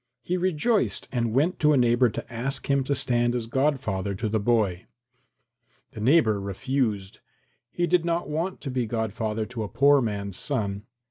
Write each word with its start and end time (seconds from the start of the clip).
He 0.23 0.35
rejoiced 0.35 1.07
and 1.11 1.31
went 1.31 1.59
to 1.59 1.73
a 1.73 1.77
neighbour 1.77 2.09
to 2.09 2.33
ask 2.33 2.71
him 2.71 2.83
to 2.85 2.95
stand 2.95 3.35
as 3.35 3.45
godfather 3.45 4.15
to 4.15 4.27
the 4.29 4.39
boy. 4.39 4.87
The 5.91 6.01
neighbour 6.01 6.41
refused. 6.41 7.19
He 7.69 7.85
did 7.85 8.03
not 8.03 8.27
want 8.27 8.61
to 8.61 8.71
be 8.71 8.87
godfather 8.87 9.45
to 9.45 9.61
a 9.61 9.67
poor 9.69 10.01
man's 10.01 10.37
son. 10.37 10.87